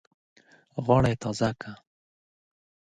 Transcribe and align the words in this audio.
غاړه 0.85 1.09
یې 1.11 1.17
تازه 1.23 1.49
کړه. 1.59 1.73